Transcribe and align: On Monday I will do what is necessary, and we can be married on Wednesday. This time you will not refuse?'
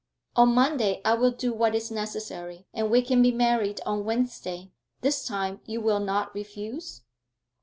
On 0.35 0.51
Monday 0.55 0.99
I 1.05 1.13
will 1.13 1.29
do 1.29 1.53
what 1.53 1.75
is 1.75 1.91
necessary, 1.91 2.65
and 2.73 2.89
we 2.89 3.03
can 3.03 3.21
be 3.21 3.31
married 3.31 3.81
on 3.85 4.03
Wednesday. 4.03 4.71
This 5.01 5.27
time 5.27 5.61
you 5.67 5.79
will 5.79 5.99
not 5.99 6.33
refuse?' 6.33 7.01